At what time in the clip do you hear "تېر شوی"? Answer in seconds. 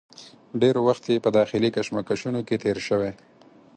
2.63-3.11